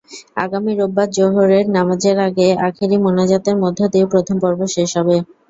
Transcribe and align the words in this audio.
আগামী 0.37 0.71
রোববার 0.73 1.07
জোহরের 1.15 1.65
নামাজের 1.75 2.17
আগে 2.27 2.47
আখেরি 2.67 2.97
মোনাজাতের 2.99 3.55
মধ্য 3.63 3.79
দিয়ে 3.93 4.05
প্রথম 4.13 4.35
পর্ব 4.43 4.59
শেষ 4.75 4.89
হবে। 4.99 5.15